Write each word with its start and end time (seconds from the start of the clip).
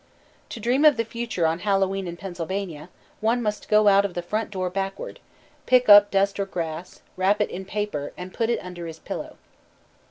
To 0.49 0.59
dream 0.59 0.83
of 0.83 0.97
the 0.97 1.05
future 1.05 1.45
on 1.45 1.59
Hallowe'en 1.59 2.07
in 2.07 2.17
Pennsylvania, 2.17 2.89
one 3.19 3.39
must 3.39 3.69
go 3.69 3.87
out 3.87 4.03
of 4.03 4.15
the 4.15 4.23
front 4.23 4.49
door 4.49 4.67
backward, 4.71 5.19
pick 5.67 5.89
up 5.89 6.09
dust 6.09 6.39
or 6.39 6.47
grass, 6.47 7.03
wrap 7.15 7.39
it 7.39 7.51
in 7.51 7.65
paper, 7.65 8.11
and 8.17 8.33
put 8.33 8.49
it 8.49 8.57
under 8.63 8.87
his 8.87 8.97
pillow. 8.97 9.35